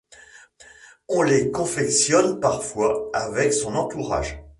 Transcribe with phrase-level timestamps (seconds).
[1.09, 4.43] On les confectionne parfois avec son entourage.